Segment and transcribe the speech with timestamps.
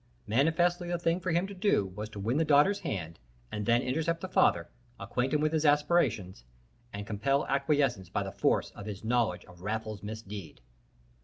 [0.25, 3.19] Manifestly the thing for him to do was to win the daughter's hand,
[3.51, 4.67] and then intercept the father,
[4.99, 6.43] acquaint him with his aspirations,
[6.91, 10.59] and compel acquiescence by the force of his knowledge of Raffles's misdeed.